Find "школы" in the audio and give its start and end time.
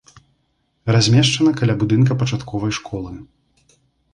2.79-3.13